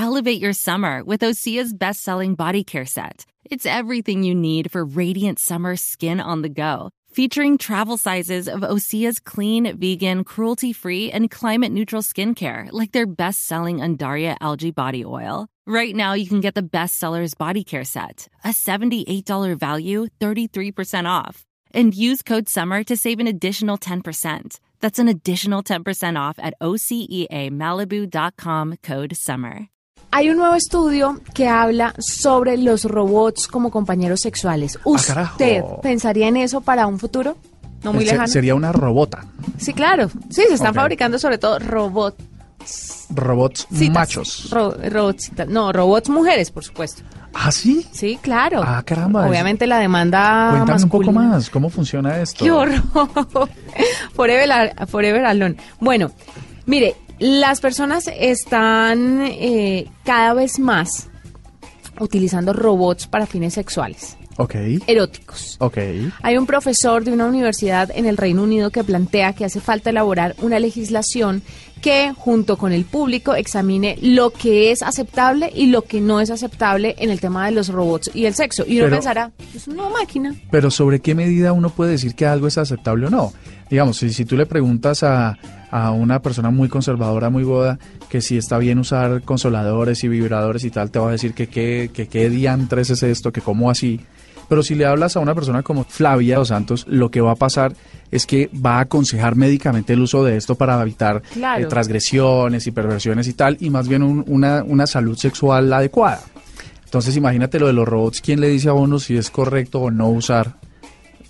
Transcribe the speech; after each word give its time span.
Elevate 0.00 0.40
your 0.40 0.54
summer 0.54 1.04
with 1.04 1.20
Osea's 1.20 1.74
best 1.74 2.00
selling 2.00 2.34
body 2.34 2.64
care 2.64 2.86
set. 2.86 3.26
It's 3.44 3.66
everything 3.66 4.22
you 4.22 4.34
need 4.34 4.72
for 4.72 4.82
radiant 4.82 5.38
summer 5.38 5.76
skin 5.76 6.20
on 6.20 6.40
the 6.40 6.48
go. 6.48 6.88
Featuring 7.12 7.58
travel 7.58 7.98
sizes 7.98 8.48
of 8.48 8.62
Osea's 8.62 9.20
clean, 9.20 9.76
vegan, 9.76 10.24
cruelty 10.24 10.72
free, 10.72 11.12
and 11.12 11.30
climate 11.30 11.70
neutral 11.70 12.00
skincare, 12.00 12.70
like 12.72 12.92
their 12.92 13.04
best 13.04 13.44
selling 13.44 13.80
Undaria 13.80 14.38
algae 14.40 14.70
body 14.70 15.04
oil. 15.04 15.48
Right 15.66 15.94
now, 15.94 16.14
you 16.14 16.26
can 16.26 16.40
get 16.40 16.54
the 16.54 16.62
bestsellers 16.62 17.36
body 17.36 17.62
care 17.62 17.84
set, 17.84 18.26
a 18.42 18.54
$78 18.54 19.58
value, 19.58 20.06
33% 20.18 21.06
off. 21.06 21.44
And 21.74 21.94
use 21.94 22.22
code 22.22 22.48
SUMMER 22.48 22.84
to 22.84 22.96
save 22.96 23.20
an 23.20 23.26
additional 23.26 23.76
10%. 23.76 24.60
That's 24.80 24.98
an 24.98 25.08
additional 25.08 25.62
10% 25.62 26.18
off 26.18 26.38
at 26.38 26.54
OCEAMalibu.com 26.62 28.76
code 28.82 29.14
SUMMER. 29.14 29.68
Hay 30.12 30.28
un 30.30 30.36
nuevo 30.38 30.54
estudio 30.54 31.20
que 31.34 31.48
habla 31.48 31.94
sobre 31.98 32.56
los 32.56 32.84
robots 32.84 33.46
como 33.46 33.70
compañeros 33.70 34.20
sexuales. 34.20 34.78
carajo. 35.06 35.32
¿Usted 35.34 35.62
pensaría 35.82 36.28
en 36.28 36.36
eso 36.36 36.60
para 36.60 36.86
un 36.86 36.98
futuro? 36.98 37.36
No 37.84 37.92
muy 37.92 38.04
Se- 38.04 38.12
lejano. 38.12 38.28
Sería 38.28 38.54
una 38.54 38.72
robota. 38.72 39.24
Sí, 39.58 39.72
claro. 39.72 40.08
Sí, 40.28 40.42
se 40.48 40.54
están 40.54 40.74
fabricando 40.74 41.18
sobre 41.18 41.38
todo 41.38 41.58
robots. 41.60 42.24
Robots 43.14 43.66
machos. 43.90 44.50
Ro- 44.50 44.74
robotsitas. 44.90 45.48
No, 45.48 45.72
robots 45.72 46.08
mujeres, 46.10 46.50
por 46.50 46.64
supuesto. 46.64 47.02
¿Ah, 47.32 47.50
sí? 47.52 47.86
Sí, 47.92 48.18
claro. 48.20 48.60
Ah, 48.62 48.82
caramba. 48.84 49.26
Obviamente 49.28 49.66
la 49.66 49.78
demanda 49.78 50.48
Cuéntame 50.50 50.82
un 50.82 50.88
poco 50.90 51.12
más. 51.12 51.48
¿Cómo 51.48 51.70
funciona 51.70 52.20
esto? 52.20 52.44
¡Qué 52.44 52.50
horror! 52.50 52.82
forever, 54.14 54.74
forever 54.88 55.24
alone. 55.24 55.56
Bueno, 55.80 56.10
mire, 56.66 56.96
las 57.20 57.60
personas 57.60 58.10
están 58.18 59.20
eh, 59.26 59.86
cada 60.04 60.34
vez 60.34 60.58
más 60.58 61.08
utilizando 62.00 62.52
robots 62.52 63.06
para 63.06 63.26
fines 63.26 63.54
sexuales, 63.54 64.16
Ok. 64.38 64.54
eróticos. 64.86 65.56
Ok. 65.60 65.76
Hay 66.22 66.38
un 66.38 66.46
profesor 66.46 67.04
de 67.04 67.12
una 67.12 67.26
universidad 67.26 67.90
en 67.94 68.06
el 68.06 68.16
Reino 68.16 68.42
Unido 68.42 68.70
que 68.70 68.82
plantea 68.84 69.34
que 69.34 69.44
hace 69.44 69.60
falta 69.60 69.90
elaborar 69.90 70.34
una 70.40 70.58
legislación 70.58 71.42
que, 71.82 72.12
junto 72.16 72.56
con 72.58 72.72
el 72.72 72.84
público, 72.84 73.34
examine 73.34 73.98
lo 74.00 74.30
que 74.30 74.70
es 74.70 74.82
aceptable 74.82 75.50
y 75.54 75.66
lo 75.66 75.82
que 75.82 76.00
no 76.00 76.20
es 76.20 76.30
aceptable 76.30 76.94
en 76.98 77.10
el 77.10 77.20
tema 77.20 77.46
de 77.46 77.52
los 77.52 77.68
robots 77.68 78.10
y 78.14 78.24
el 78.26 78.34
sexo. 78.34 78.64
Y 78.66 78.76
uno 78.78 78.86
Pero- 78.86 78.96
pensará, 78.96 79.32
es 79.54 79.66
una 79.68 79.88
máquina. 79.90 80.34
Pero 80.50 80.70
¿sobre 80.70 81.00
qué 81.00 81.14
medida 81.14 81.52
uno 81.52 81.68
puede 81.70 81.92
decir 81.92 82.14
que 82.14 82.26
algo 82.26 82.46
es 82.46 82.56
aceptable 82.58 83.06
o 83.06 83.10
no? 83.10 83.32
Digamos, 83.70 83.96
si, 83.98 84.12
si 84.12 84.24
tú 84.24 84.36
le 84.36 84.46
preguntas 84.46 85.02
a, 85.04 85.38
a 85.70 85.92
una 85.92 86.20
persona 86.20 86.50
muy 86.50 86.68
conservadora, 86.68 87.30
muy 87.30 87.44
boda, 87.44 87.78
que 88.08 88.20
si 88.20 88.36
está 88.36 88.58
bien 88.58 88.78
usar 88.80 89.22
consoladores 89.22 90.02
y 90.02 90.08
vibradores 90.08 90.64
y 90.64 90.70
tal, 90.70 90.90
te 90.90 90.98
va 90.98 91.08
a 91.08 91.12
decir 91.12 91.32
que 91.34 91.46
qué 91.48 91.90
que, 91.92 92.08
qué 92.08 92.28
diantres 92.30 92.90
es 92.90 93.02
esto, 93.04 93.32
que 93.32 93.40
cómo 93.40 93.70
así. 93.70 94.00
Pero 94.48 94.64
si 94.64 94.74
le 94.74 94.84
hablas 94.84 95.16
a 95.16 95.20
una 95.20 95.32
persona 95.36 95.62
como 95.62 95.84
Flavia 95.84 96.38
Dos 96.38 96.48
Santos, 96.48 96.84
lo 96.88 97.08
que 97.12 97.20
va 97.20 97.30
a 97.30 97.36
pasar 97.36 97.72
es 98.10 98.26
que 98.26 98.50
va 98.54 98.78
a 98.78 98.80
aconsejar 98.80 99.36
médicamente 99.36 99.92
el 99.92 100.00
uso 100.00 100.24
de 100.24 100.36
esto 100.36 100.56
para 100.56 100.82
evitar 100.82 101.22
Claro. 101.22 101.62
eh, 101.62 101.66
transgresiones 101.66 102.66
y 102.66 102.72
perversiones 102.72 103.28
y 103.28 103.34
tal, 103.34 103.56
y 103.60 103.70
más 103.70 103.86
bien 103.86 104.02
un- 104.02 104.24
una, 104.26 104.64
una 104.64 104.88
salud 104.88 105.16
sexual 105.16 105.72
adecuada. 105.72 106.20
Entonces 106.84 107.16
imagínate 107.16 107.60
lo 107.60 107.68
de 107.68 107.72
los 107.74 107.86
robots, 107.86 108.20
¿quién 108.20 108.40
le 108.40 108.48
dice 108.48 108.68
a 108.68 108.72
uno 108.72 108.98
si 108.98 109.16
es 109.16 109.30
correcto 109.30 109.80
o 109.82 109.90
no 109.92 110.08
usar 110.08 110.54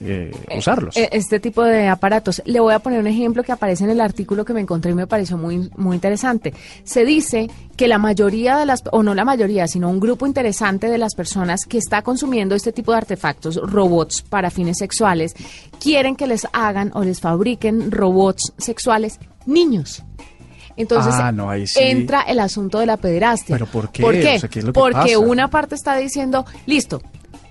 eh, 0.01 0.31
usarlos? 0.57 0.97
Eh, 0.97 1.09
Este 1.13 1.41
tipo 1.41 1.63
de 1.63 1.87
aparatos. 1.89 2.43
Le 2.47 2.59
voy 2.61 2.73
a 2.75 2.79
poner 2.79 3.01
un 3.01 3.07
ejemplo 3.07 3.43
que 3.43 3.53
aparece 3.53 3.85
en 3.85 3.91
el 3.91 4.01
artículo 4.01 4.45
que 4.45 4.53
me 4.55 4.61
encontré 4.61 4.91
y 4.93 4.95
me 4.95 5.07
pareció 5.07 5.37
muy, 5.37 5.71
muy 5.77 5.95
interesante. 5.95 6.55
Se 6.85 7.05
dice 7.05 7.49
que 7.77 7.87
la 7.89 7.99
mayoría 7.99 8.57
de 8.57 8.67
las, 8.67 8.83
o 8.93 9.03
no 9.03 9.15
la 9.15 9.25
mayoría, 9.25 9.67
sino 9.67 9.89
un 9.91 10.01
grupo 10.01 10.27
interesante 10.27 10.89
de 10.89 10.99
las 10.99 11.15
personas 11.15 11.65
que 11.67 11.79
está 11.79 12.03
consumiendo 12.03 12.55
este 12.55 12.73
tipo 12.73 12.93
de 12.93 12.99
artefactos, 12.99 13.57
robots 13.63 14.23
para 14.23 14.51
fines 14.51 14.79
sexuales, 14.79 15.35
quieren 15.81 16.17
que 16.17 16.27
les 16.27 16.47
hagan 16.53 16.91
o 16.95 17.05
les 17.05 17.21
fabriquen 17.21 17.91
robots 17.91 18.53
sexuales 18.59 19.19
niños. 19.47 20.03
Entonces 20.77 21.13
Ah, 21.17 21.31
no, 21.33 21.51
ahí 21.51 21.67
sí. 21.67 21.79
entra 21.83 22.23
el 22.23 22.39
asunto 22.39 22.79
de 22.79 22.87
la 22.87 22.97
pederastia. 22.97 23.55
¿Pero 23.57 23.67
por 23.67 23.91
qué? 23.91 24.03
¿Por 24.03 24.15
qué? 24.15 24.37
O 24.37 24.41
sea, 24.41 24.49
¿qué 24.49 24.59
es 24.61 24.65
lo 24.65 24.73
que 24.73 24.81
Porque 24.81 24.95
pasa? 25.15 25.19
una 25.19 25.49
parte 25.49 25.75
está 25.75 25.97
diciendo, 25.97 26.47
listo, 26.65 27.03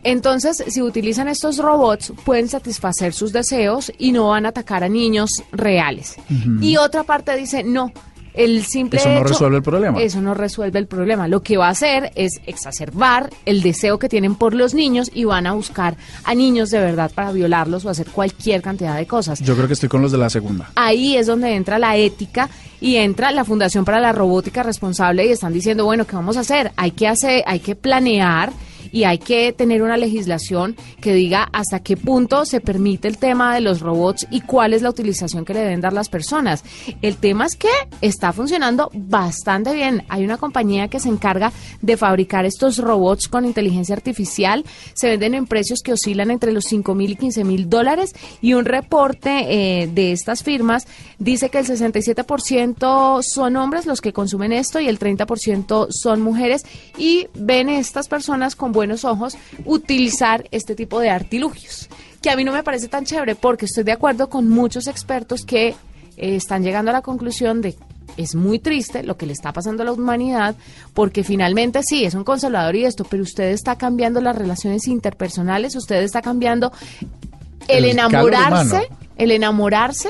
entonces, 0.04 0.64
si 0.68 0.82
utilizan 0.82 1.28
estos 1.28 1.58
robots, 1.58 2.14
pueden 2.26 2.48
satisfacer 2.48 3.14
sus 3.14 3.34
deseos 3.34 3.92
y 3.98 4.12
no 4.12 4.30
van 4.30 4.46
a 4.46 4.50
atacar 4.50 4.84
a 4.84 4.90
niños 4.90 5.30
reales. 5.52 6.16
Y 6.62 6.78
otra 6.78 7.04
parte 7.04 7.36
dice, 7.36 7.64
no, 7.64 7.92
el 8.34 8.64
simple 8.64 9.00
Eso 9.00 9.10
no 9.10 9.16
hecho- 9.20 9.24
resuelve 9.28 9.58
el 9.58 9.64
problema. 9.64 10.02
Eso 10.02 10.22
no 10.22 10.34
resuelve 10.34 10.80
el 10.80 10.88
problema. 10.88 11.28
Lo 11.28 11.42
que 11.42 11.58
va 11.58 11.68
a 11.68 11.72
hacer 11.72 12.12
es 12.16 12.40
exacerbar 12.46 13.30
el 13.46 13.62
deseo 13.62 14.00
que 14.00 14.08
tienen 14.08 14.36
por 14.36 14.54
los 14.54 14.74
niños 14.74 15.12
y 15.14 15.26
van 15.26 15.48
a 15.48 15.54
buscar 15.54 15.98
a 16.24 16.36
niños 16.36 16.70
de 16.70 16.80
verdad 16.80 17.12
para 17.14 17.32
violarlos 17.32 17.84
o 17.86 17.90
hacer 17.90 18.08
cualquier 18.08 18.62
cantidad 18.62 18.96
de 18.96 19.08
cosas. 19.08 19.40
Yo 19.42 19.56
creo 19.56 19.68
que 19.68 19.74
estoy 19.74 19.90
con 19.90 20.02
los 20.02 20.12
de 20.12 20.20
la 20.20 20.30
segunda. 20.30 20.72
Ahí 20.76 21.18
es 21.18 21.28
donde 21.28 21.54
entra 21.56 21.80
la 21.80 21.98
ética 21.98 22.50
y 22.80 22.96
entra 22.96 23.32
la 23.32 23.44
Fundación 23.44 23.84
para 23.84 24.00
la 24.00 24.14
Robótica 24.14 24.64
Responsable 24.64 25.26
y 25.26 25.32
están 25.32 25.52
diciendo, 25.52 25.84
bueno, 25.84 26.06
¿qué 26.06 26.16
vamos 26.16 26.38
a 26.38 26.42
hacer? 26.42 26.72
Hay 26.78 26.92
que 26.92 27.08
hacer, 27.08 27.44
hay 27.46 27.60
que 27.60 27.76
planear 27.76 28.54
y 28.92 29.04
hay 29.04 29.20
que 29.20 29.54
tener 29.54 29.82
una 29.82 29.98
legislación 29.98 30.76
que 31.02 31.14
diga 31.14 31.48
hasta 31.54 31.80
qué 31.80 31.98
punto 31.98 32.46
se 32.46 32.62
permite 32.62 33.08
el 33.08 33.18
tema 33.18 33.54
de 33.54 33.62
los 33.62 33.82
robots 33.82 34.28
y 34.30 34.42
cuál 34.42 34.74
es 34.74 34.82
la 34.82 34.90
utilización 34.90 35.46
que 35.46 35.54
le 35.54 35.62
deben 35.62 35.82
dar 35.82 35.94
las 35.94 36.10
personas. 36.10 36.64
El 37.02 37.18
tema 37.18 37.46
es 37.46 37.56
que 37.56 37.70
está 38.02 38.34
funcionando 38.34 38.90
bastante 38.94 39.74
bien. 39.74 40.04
Hay 40.10 40.24
una 40.24 40.38
compañía 40.38 40.88
que 40.88 41.00
se 41.00 41.10
encarga 41.10 41.52
de 41.82 41.98
fabricar 41.98 42.46
estos 42.46 42.78
robots 42.78 43.28
con 43.28 43.46
inteligencia 43.46 43.96
artificial. 43.96 44.66
Se 44.94 45.08
venden 45.08 45.34
en 45.34 45.48
precios 45.48 45.82
que 45.82 45.94
oscilan 45.94 46.32
entre 46.32 46.52
los 46.52 46.66
5 46.66 46.96
mil 46.96 47.12
y 47.12 47.16
15 47.16 47.44
mil 47.44 47.70
dólares 47.70 48.14
y 48.42 48.54
un 48.54 48.66
reporte 48.66 49.82
eh, 49.82 49.88
de 49.88 50.12
estas 50.12 50.44
firmas 50.44 50.88
dice 51.18 51.50
que 51.50 51.60
el 51.60 51.66
67% 51.66 53.22
son 53.24 53.56
hombres 53.58 53.86
los 53.86 54.02
que 54.02 54.14
consumen 54.14 54.54
esto 54.54 54.80
y 54.80 54.88
el 54.88 55.00
30% 55.00 55.88
son 55.90 56.22
mujeres 56.22 56.66
y 56.98 57.28
ven 57.34 57.70
estas 57.70 58.08
personas 58.08 58.56
con 58.56 58.72
buenos 58.80 59.04
ojos 59.04 59.38
utilizar 59.66 60.48
este 60.52 60.74
tipo 60.74 61.02
de 61.02 61.10
artilugios. 61.10 61.90
Que 62.22 62.30
a 62.30 62.38
mí 62.38 62.46
no 62.46 62.54
me 62.54 62.64
parece 62.64 62.88
tan 62.88 63.04
chévere 63.04 63.36
porque 63.36 63.66
estoy 63.66 63.84
de 63.84 63.92
acuerdo 63.92 64.30
con 64.30 64.48
muchos 64.48 64.88
expertos 64.88 65.44
que 65.46 65.68
eh, 65.68 65.76
están 66.16 66.64
llegando 66.64 66.92
a 66.92 66.94
la 66.94 67.02
conclusión 67.02 67.60
de 67.62 67.76
es 68.16 68.36
muy 68.36 68.58
triste 68.58 69.04
lo 69.04 69.18
que 69.18 69.26
le 69.26 69.34
está 69.34 69.52
pasando 69.52 69.84
a 69.84 69.86
la 69.86 69.92
humanidad 69.92 70.56
porque 70.94 71.26
finalmente 71.26 71.82
sí, 71.84 72.06
es 72.06 72.14
un 72.14 72.24
consolador 72.24 72.76
y 72.78 72.86
esto, 72.86 73.04
pero 73.04 73.22
usted 73.22 73.52
está 73.52 73.78
cambiando 73.78 74.22
las 74.22 74.36
relaciones 74.36 74.88
interpersonales, 74.88 75.76
usted 75.76 76.02
está 76.02 76.22
cambiando 76.22 76.72
el, 77.68 77.84
enamorarse, 77.84 78.88
el 79.18 79.32
enamorarse 79.32 80.10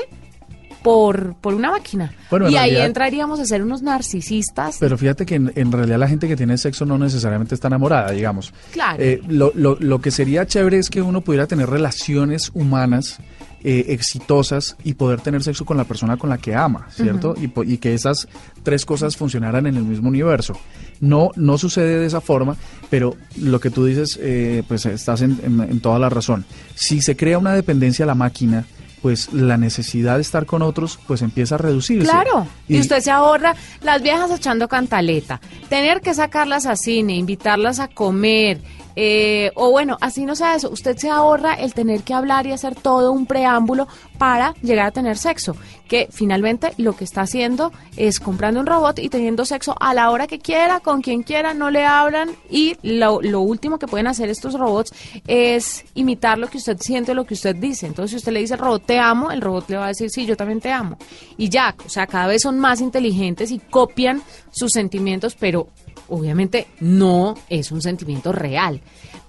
por, 0.82 1.34
por 1.40 1.54
una 1.54 1.70
máquina. 1.70 2.12
Bueno, 2.30 2.48
y 2.48 2.56
ahí 2.56 2.76
entraríamos 2.76 3.38
a 3.40 3.44
ser 3.44 3.62
unos 3.62 3.82
narcisistas. 3.82 4.76
Pero 4.80 4.96
fíjate 4.96 5.26
que 5.26 5.34
en, 5.36 5.52
en 5.54 5.72
realidad 5.72 5.98
la 5.98 6.08
gente 6.08 6.26
que 6.28 6.36
tiene 6.36 6.56
sexo 6.58 6.86
no 6.86 6.98
necesariamente 6.98 7.54
está 7.54 7.68
enamorada, 7.68 8.10
digamos. 8.12 8.52
Claro. 8.72 9.02
Eh, 9.02 9.20
lo, 9.28 9.52
lo- 9.54 9.76
lo 9.80 10.00
que 10.00 10.10
sería 10.10 10.46
chévere 10.46 10.78
es 10.78 10.90
que 10.90 11.02
uno 11.02 11.20
pudiera 11.20 11.46
tener 11.46 11.68
relaciones 11.68 12.50
humanas 12.54 13.18
eh, 13.62 13.86
exitosas 13.88 14.76
y 14.84 14.94
poder 14.94 15.20
tener 15.20 15.42
sexo 15.42 15.66
con 15.66 15.76
la 15.76 15.84
persona 15.84 16.16
con 16.16 16.30
la 16.30 16.38
que 16.38 16.54
ama, 16.54 16.86
¿cierto? 16.90 17.34
y, 17.36 17.76
que 17.76 17.92
esas 17.92 18.26
tres 18.62 18.86
cosas 18.86 19.18
funcionaran 19.18 19.66
en 19.66 19.76
el 19.76 19.84
mismo 19.84 20.08
universo. 20.08 20.54
No, 21.00 21.30
no 21.36 21.58
sucede 21.58 21.98
de 21.98 22.06
esa 22.06 22.22
forma, 22.22 22.56
pero 22.88 23.16
lo 23.38 23.60
que 23.60 23.68
tú 23.70 23.84
dices, 23.84 24.18
eh, 24.22 24.62
pues 24.66 24.86
estás 24.86 25.20
en, 25.20 25.38
en- 25.44 25.60
en 25.60 25.80
toda 25.80 25.98
la 25.98 26.08
razón. 26.08 26.46
Si 26.74 27.02
se 27.02 27.16
crea 27.16 27.36
una 27.38 27.52
dependencia 27.52 28.04
a 28.04 28.06
la 28.06 28.14
máquina, 28.14 28.64
pues 29.02 29.32
la 29.32 29.56
necesidad 29.56 30.16
de 30.16 30.22
estar 30.22 30.46
con 30.46 30.62
otros, 30.62 30.98
pues 31.06 31.22
empieza 31.22 31.54
a 31.54 31.58
reducirse. 31.58 32.08
Claro, 32.08 32.46
y, 32.68 32.78
usted 32.78 33.00
se 33.00 33.10
ahorra 33.10 33.54
las 33.82 34.02
viejas 34.02 34.30
echando 34.30 34.68
cantaleta, 34.68 35.40
tener 35.68 36.00
que 36.00 36.14
sacarlas 36.14 36.66
a 36.66 36.76
cine, 36.76 37.16
invitarlas 37.16 37.80
a 37.80 37.88
comer, 37.88 38.60
eh, 38.96 39.50
o 39.54 39.70
bueno, 39.70 39.96
así 40.00 40.24
no 40.24 40.34
sea 40.34 40.54
eso, 40.54 40.70
usted 40.70 40.96
se 40.96 41.08
ahorra 41.08 41.54
el 41.54 41.74
tener 41.74 42.02
que 42.02 42.14
hablar 42.14 42.46
y 42.46 42.52
hacer 42.52 42.74
todo 42.74 43.12
un 43.12 43.26
preámbulo 43.26 43.88
para 44.18 44.54
llegar 44.62 44.86
a 44.86 44.90
tener 44.90 45.16
sexo, 45.16 45.56
que 45.90 46.06
finalmente 46.12 46.72
lo 46.76 46.94
que 46.94 47.02
está 47.02 47.22
haciendo 47.22 47.72
es 47.96 48.20
comprando 48.20 48.60
un 48.60 48.66
robot 48.66 49.00
y 49.00 49.08
teniendo 49.08 49.44
sexo 49.44 49.74
a 49.80 49.92
la 49.92 50.12
hora 50.12 50.28
que 50.28 50.38
quiera, 50.38 50.78
con 50.78 51.02
quien 51.02 51.24
quiera, 51.24 51.52
no 51.52 51.68
le 51.68 51.84
hablan 51.84 52.30
y 52.48 52.76
lo, 52.82 53.20
lo 53.20 53.40
último 53.40 53.76
que 53.76 53.88
pueden 53.88 54.06
hacer 54.06 54.28
estos 54.28 54.54
robots 54.54 54.92
es 55.26 55.84
imitar 55.94 56.38
lo 56.38 56.46
que 56.46 56.58
usted 56.58 56.76
siente 56.78 57.12
lo 57.12 57.24
que 57.24 57.34
usted 57.34 57.56
dice. 57.56 57.88
Entonces, 57.88 58.12
si 58.12 58.16
usted 58.18 58.30
le 58.30 58.38
dice 58.38 58.56
robot 58.56 58.86
te 58.86 59.00
amo, 59.00 59.32
el 59.32 59.40
robot 59.40 59.68
le 59.68 59.78
va 59.78 59.86
a 59.86 59.88
decir 59.88 60.10
sí, 60.10 60.26
yo 60.26 60.36
también 60.36 60.60
te 60.60 60.70
amo. 60.70 60.96
Y 61.36 61.48
ya, 61.48 61.74
o 61.84 61.88
sea, 61.88 62.06
cada 62.06 62.28
vez 62.28 62.42
son 62.42 62.60
más 62.60 62.80
inteligentes 62.80 63.50
y 63.50 63.58
copian 63.58 64.22
sus 64.52 64.70
sentimientos, 64.70 65.34
pero 65.34 65.66
obviamente 66.08 66.68
no 66.78 67.34
es 67.48 67.72
un 67.72 67.82
sentimiento 67.82 68.30
real. 68.30 68.80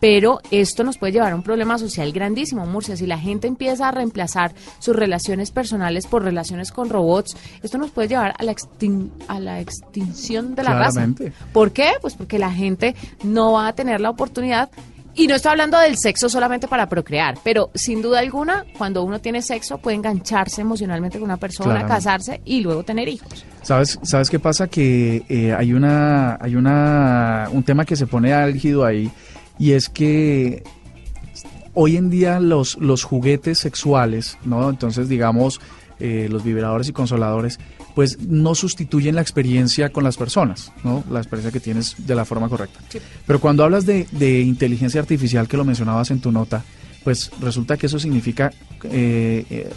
Pero 0.01 0.41
esto 0.49 0.83
nos 0.83 0.97
puede 0.97 1.13
llevar 1.13 1.31
a 1.31 1.35
un 1.35 1.43
problema 1.43 1.77
social 1.77 2.11
grandísimo, 2.11 2.65
Murcia. 2.65 2.97
Si 2.97 3.05
la 3.05 3.19
gente 3.19 3.47
empieza 3.47 3.87
a 3.87 3.91
reemplazar 3.91 4.51
sus 4.79 4.95
relaciones 4.95 5.51
personales 5.51 6.07
por 6.07 6.23
relaciones 6.23 6.50
con 6.71 6.89
robots, 6.89 7.35
esto 7.61 7.77
nos 7.77 7.91
puede 7.91 8.09
llevar 8.09 8.33
a 8.37 8.43
la, 8.43 8.55
a 9.27 9.39
la 9.39 9.59
extinción 9.59 10.55
de 10.55 10.63
la 10.63 10.73
raza. 10.73 11.07
¿Por 11.53 11.71
qué? 11.71 11.91
Pues 12.01 12.15
porque 12.15 12.39
la 12.39 12.51
gente 12.51 12.95
no 13.23 13.53
va 13.53 13.67
a 13.67 13.73
tener 13.73 14.01
la 14.01 14.09
oportunidad 14.09 14.69
y 15.13 15.27
no 15.27 15.35
estoy 15.35 15.51
hablando 15.51 15.77
del 15.77 15.97
sexo 15.97 16.29
solamente 16.29 16.67
para 16.67 16.87
procrear, 16.87 17.37
pero 17.43 17.69
sin 17.75 18.01
duda 18.01 18.19
alguna, 18.19 18.65
cuando 18.77 19.03
uno 19.03 19.19
tiene 19.19 19.41
sexo 19.41 19.77
puede 19.77 19.97
engancharse 19.97 20.61
emocionalmente 20.61 21.19
con 21.19 21.25
una 21.25 21.37
persona, 21.37 21.85
casarse 21.85 22.41
y 22.45 22.61
luego 22.61 22.83
tener 22.83 23.09
hijos. 23.09 23.45
¿Sabes, 23.61 23.99
sabes 24.03 24.29
qué 24.29 24.39
pasa? 24.39 24.67
Que 24.67 25.23
eh, 25.27 25.53
hay 25.53 25.73
una, 25.73 26.37
hay 26.39 26.55
una, 26.55 27.49
un 27.51 27.63
tema 27.63 27.83
que 27.83 27.95
se 27.95 28.07
pone 28.07 28.33
álgido 28.33 28.85
ahí 28.85 29.11
y 29.59 29.73
es 29.73 29.89
que 29.89 30.63
hoy 31.73 31.97
en 31.97 32.09
día 32.09 32.39
los, 32.39 32.77
los 32.77 33.03
juguetes 33.03 33.59
sexuales, 33.59 34.37
¿no? 34.45 34.69
Entonces, 34.69 35.09
digamos, 35.09 35.59
eh, 36.01 36.27
los 36.29 36.43
vibradores 36.43 36.89
y 36.89 36.93
consoladores, 36.93 37.59
pues 37.95 38.19
no 38.19 38.55
sustituyen 38.55 39.15
la 39.15 39.21
experiencia 39.21 39.89
con 39.89 40.03
las 40.03 40.17
personas, 40.17 40.71
¿no? 40.83 41.03
La 41.09 41.19
experiencia 41.19 41.51
que 41.51 41.59
tienes 41.59 41.95
de 41.97 42.15
la 42.15 42.25
forma 42.25 42.49
correcta. 42.49 42.79
Pero 43.25 43.39
cuando 43.39 43.63
hablas 43.63 43.85
de, 43.85 44.07
de, 44.11 44.41
inteligencia 44.41 45.01
artificial, 45.01 45.47
que 45.47 45.57
lo 45.57 45.65
mencionabas 45.65 46.11
en 46.11 46.21
tu 46.21 46.31
nota, 46.31 46.63
pues 47.03 47.31
resulta 47.39 47.77
que 47.77 47.87
eso 47.87 47.99
significa 47.99 48.51
eh, 48.83 49.45
eh, 49.49 49.69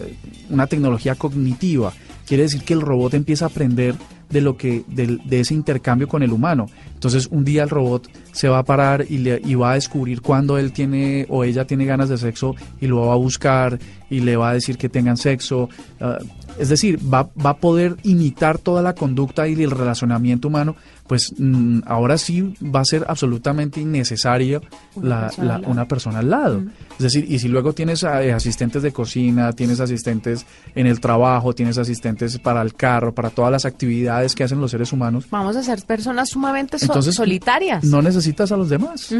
una 0.51 0.67
tecnología 0.67 1.15
cognitiva. 1.15 1.93
Quiere 2.27 2.45
decir 2.45 2.63
que 2.63 2.75
el 2.75 2.81
robot 2.81 3.15
empieza 3.15 3.47
a 3.47 3.49
aprender 3.49 3.95
de 4.31 4.41
lo 4.41 4.57
que 4.57 4.83
de, 4.89 5.41
ese 5.41 5.55
intercambio 5.55 6.09
con 6.09 6.23
el 6.23 6.33
humano. 6.33 6.67
Entonces 6.95 7.29
un 7.31 7.45
día 7.45 7.63
el 7.63 7.71
robot 7.71 8.11
se 8.33 8.49
va 8.49 8.59
a 8.59 8.65
parar 8.65 9.05
y, 9.09 9.19
le, 9.19 9.41
y 9.45 9.55
va 9.55 9.73
a 9.73 9.75
descubrir 9.75 10.23
cuándo 10.23 10.59
él 10.59 10.73
tiene 10.73 11.27
o 11.29 11.45
ella 11.45 11.67
tiene 11.67 11.85
ganas 11.85 12.09
de 12.09 12.19
sexo 12.19 12.57
y 12.81 12.87
lo 12.87 13.07
va 13.07 13.13
a 13.13 13.17
buscar 13.17 13.79
y 14.15 14.21
le 14.21 14.37
va 14.37 14.51
a 14.51 14.55
decir 14.55 14.79
que 14.79 14.89
tengan 14.89 15.17
sexo. 15.17 15.69
Ah, 16.01 16.19
es 16.59 16.69
decir, 16.69 16.99
va, 17.13 17.29
va 17.45 17.51
a 17.51 17.57
poder 17.57 17.97
imitar 18.05 18.59
toda 18.59 18.81
la 18.81 18.95
conducta 18.95 19.49
y 19.49 19.61
el 19.61 19.71
relacionamiento 19.71 20.49
humano 20.49 20.77
pues 21.07 21.35
mm, 21.37 21.81
ahora 21.87 22.17
sí 22.17 22.55
va 22.63 22.81
a 22.81 22.85
ser 22.85 23.05
absolutamente 23.09 23.81
innecesario 23.81 24.63
una, 24.95 25.87
persona, 25.87 26.21
al 26.21 26.31
lado. 26.31 26.63
Es 26.93 26.99
decir, 26.99 27.27
y 27.29 27.39
si 27.39 27.49
luego 27.49 27.73
tienes 27.75 28.03
eh, 28.03 28.33
asistentes 28.33 28.83
de 28.83 28.93
cocina, 28.93 29.53
tienes 29.53 29.81
asistentes 29.81 30.47
en 30.75 30.87
el 30.87 31.01
trabajo, 31.01 31.55
tienes 31.55 31.77
asistentes 31.77 32.39
para 32.39 32.63
el 32.63 32.75
carro, 32.75 33.15
para 33.15 33.31
todas 33.31 33.53
las 33.53 33.65
actividades 33.67 34.35
que 34.35 34.45
hacen 34.45 34.61
los 34.61 34.71
seres 34.71 34.93
humanos. 34.93 35.27
Vamos 35.31 35.57
a 35.57 35.63
ser 35.63 35.83
personas 35.83 36.31
sumamente 36.31 36.79
solitarias. 36.79 37.85
No 37.85 38.01
necesitas 38.01 38.51
a 38.53 38.57
los 38.57 38.71
demás. 38.71 39.13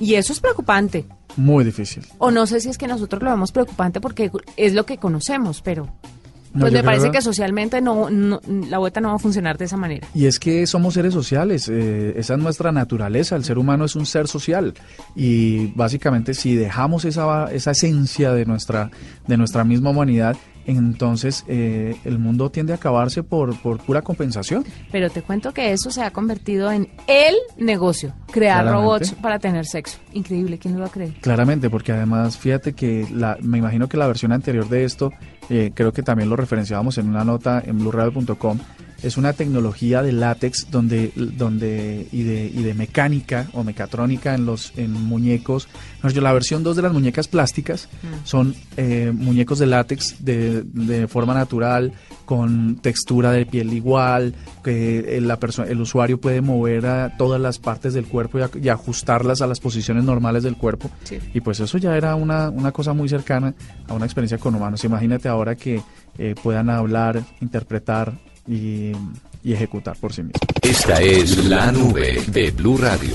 Y 0.00 0.14
eso 0.14 0.32
es 0.32 0.40
preocupante. 0.40 1.06
Muy 1.36 1.64
difícil. 1.64 2.04
O 2.18 2.30
no 2.30 2.46
sé 2.46 2.60
si 2.60 2.70
es 2.70 2.78
que 2.78 2.88
nosotros 2.88 3.22
lo 3.22 3.30
vemos 3.30 3.52
preocupante 3.52 4.00
porque 4.00 4.30
es 4.56 4.74
lo 4.74 4.84
que 4.84 4.96
conocemos, 4.96 5.62
pero 5.62 5.86
pues 6.58 6.72
me 6.72 6.82
parece 6.82 7.10
que 7.10 7.22
socialmente 7.22 7.80
no, 7.80 8.08
la 8.10 8.78
vuelta 8.78 9.00
no 9.00 9.10
va 9.10 9.14
a 9.14 9.18
funcionar 9.18 9.56
de 9.56 9.66
esa 9.66 9.76
manera. 9.76 10.06
Y 10.14 10.26
es 10.26 10.40
que 10.40 10.66
somos 10.66 10.94
seres 10.94 11.14
sociales, 11.14 11.68
eh, 11.68 12.14
esa 12.16 12.34
es 12.34 12.40
nuestra 12.40 12.72
naturaleza, 12.72 13.36
el 13.36 13.44
ser 13.44 13.58
humano 13.58 13.84
es 13.84 13.94
un 13.94 14.06
ser 14.06 14.26
social 14.26 14.74
y 15.14 15.68
básicamente 15.74 16.34
si 16.34 16.56
dejamos 16.56 17.04
esa, 17.04 17.52
esa 17.52 17.70
esencia 17.70 18.32
de 18.32 18.46
nuestra, 18.46 18.90
de 19.28 19.36
nuestra 19.36 19.62
misma 19.62 19.90
humanidad, 19.90 20.36
entonces 20.76 21.44
eh, 21.48 21.96
el 22.04 22.18
mundo 22.18 22.50
tiende 22.50 22.72
a 22.72 22.76
acabarse 22.76 23.22
por, 23.22 23.56
por 23.60 23.78
pura 23.78 24.02
compensación. 24.02 24.64
Pero 24.90 25.10
te 25.10 25.22
cuento 25.22 25.52
que 25.52 25.72
eso 25.72 25.90
se 25.90 26.02
ha 26.02 26.10
convertido 26.10 26.70
en 26.70 26.88
el 27.06 27.34
negocio, 27.56 28.14
crear 28.30 28.66
robots 28.66 29.12
para 29.12 29.38
tener 29.38 29.66
sexo. 29.66 29.98
Increíble, 30.12 30.58
¿quién 30.58 30.74
lo 30.74 30.80
va 30.80 30.86
a 30.86 30.90
creer? 30.90 31.12
Claramente, 31.20 31.70
porque 31.70 31.92
además 31.92 32.36
fíjate 32.36 32.72
que 32.72 33.06
la, 33.12 33.36
me 33.40 33.58
imagino 33.58 33.88
que 33.88 33.96
la 33.96 34.06
versión 34.06 34.32
anterior 34.32 34.68
de 34.68 34.84
esto, 34.84 35.12
eh, 35.48 35.72
creo 35.74 35.92
que 35.92 36.02
también 36.02 36.28
lo 36.28 36.36
referenciábamos 36.36 36.98
en 36.98 37.08
una 37.08 37.24
nota 37.24 37.62
en 37.64 37.78
blueradio.com, 37.78 38.58
es 39.02 39.16
una 39.16 39.32
tecnología 39.32 40.02
de 40.02 40.12
látex 40.12 40.70
donde, 40.70 41.12
donde 41.14 42.06
y, 42.12 42.22
de, 42.22 42.46
y 42.46 42.62
de 42.62 42.74
mecánica 42.74 43.48
o 43.52 43.64
mecatrónica 43.64 44.34
en 44.34 44.46
los 44.46 44.72
en 44.76 44.92
muñecos. 44.92 45.68
La 46.02 46.32
versión 46.32 46.62
2 46.62 46.76
de 46.76 46.82
las 46.82 46.92
muñecas 46.92 47.28
plásticas 47.28 47.88
mm. 48.02 48.06
son 48.24 48.54
eh, 48.76 49.12
muñecos 49.14 49.58
de 49.58 49.66
látex 49.66 50.24
de, 50.24 50.62
de, 50.62 51.08
forma 51.08 51.34
natural, 51.34 51.92
con 52.24 52.76
textura 52.76 53.32
de 53.32 53.46
piel 53.46 53.72
igual, 53.72 54.34
que 54.62 55.18
la 55.20 55.38
persona, 55.38 55.68
el 55.68 55.80
usuario 55.80 56.20
puede 56.20 56.40
mover 56.40 56.86
a 56.86 57.16
todas 57.16 57.40
las 57.40 57.58
partes 57.58 57.94
del 57.94 58.06
cuerpo 58.06 58.38
y, 58.38 58.68
ajustarlas 58.68 59.42
a 59.42 59.46
las 59.46 59.60
posiciones 59.60 60.04
normales 60.04 60.42
del 60.42 60.56
cuerpo. 60.56 60.90
Y 61.34 61.40
pues 61.40 61.60
eso 61.60 61.78
ya 61.78 61.96
era 61.96 62.14
una, 62.14 62.50
una 62.50 62.72
cosa 62.72 62.92
muy 62.92 63.08
cercana 63.08 63.54
a 63.88 63.94
una 63.94 64.04
experiencia 64.04 64.38
con 64.38 64.54
humanos. 64.54 64.84
Imagínate 64.84 65.28
ahora 65.28 65.56
que 65.56 65.82
eh, 66.18 66.34
puedan 66.42 66.70
hablar, 66.70 67.22
interpretar, 67.40 68.18
y, 68.50 68.92
ejecutar 69.44 69.96
por 69.96 70.12
sí 70.12 70.22
mismo. 70.22 70.40
Esta 70.60 71.00
es 71.00 71.44
la 71.46 71.72
nube 71.72 72.22
de 72.26 72.50
Blue 72.50 72.76
Radio. 72.76 73.14